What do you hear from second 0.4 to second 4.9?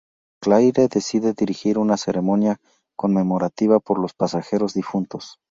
Claire decide dirigir una ceremonia conmemorativa por los pasajeros